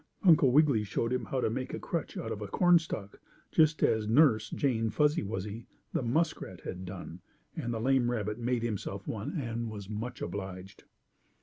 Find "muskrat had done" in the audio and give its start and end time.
6.01-7.21